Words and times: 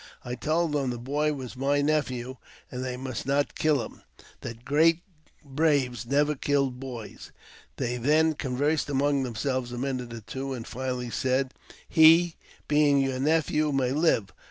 I 0.25 0.33
told 0.33 0.71
them 0.71 0.89
the 0.89 0.97
boy 0.97 1.31
was 1.33 1.55
my 1.55 1.83
nephew, 1.83 2.37
and 2.71 2.81
that 2.83 2.87
they 2.89 2.97
must 2.97 3.27
not 3.27 3.53
kill 3.53 3.83
him— 3.83 4.01
that 4.41 4.65
great 4.65 5.03
braves 5.45 6.07
never 6.07 6.33
killed 6.33 6.79
boys. 6.79 7.31
They 7.77 7.97
then 7.97 8.33
conversed 8.33 8.89
among 8.89 9.21
themselves 9.21 9.71
a 9.71 9.77
minute 9.77 10.11
or 10.11 10.21
two, 10.21 10.53
and 10.53 10.65
finally 10.65 11.11
said," 11.11 11.53
He, 11.87 12.35
being 12.67 12.97
your 12.99 13.19
nephew, 13.19 13.71
may 13.71 13.91
live. 13.91 14.33